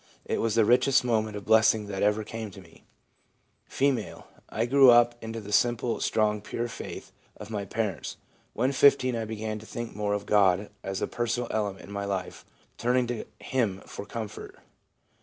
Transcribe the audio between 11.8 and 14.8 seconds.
in my life, turning to Him for comfort.'